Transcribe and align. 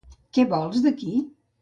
Què 0.37 0.45
vols 0.55 0.81
d'aquí? 0.87 1.13